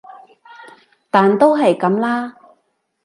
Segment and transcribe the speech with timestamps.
[1.11, 2.35] 但都係噉啦